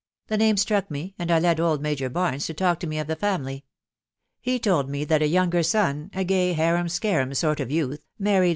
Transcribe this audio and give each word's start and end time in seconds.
The 0.29 0.37
name 0.37 0.57
struck 0.57 0.89
me, 0.89 1.13
and 1.19 1.29
I 1.29 1.37
led 1.37 1.59
old 1.59 1.79
Major 1.79 2.09
Barnes 2.09 2.47
to 2.47 2.55
talk 2.55 2.79
to 2.79 2.87
me 2.87 2.97
of 2.97 3.05
the 3.05 3.15
family. 3.15 3.65
He 4.39 4.57
told 4.57 4.89
me 4.89 5.05
that 5.05 5.21
a 5.21 5.27
younger 5.27 5.61
son, 5.61 6.09
a 6.15 6.23
gay 6.23 6.53
harum 6.53 6.89
scarum 6.89 7.35
sort 7.35 7.59
of 7.59 7.69
youth, 7.69 8.07
mar* 8.17 8.41
ried. 8.41 8.49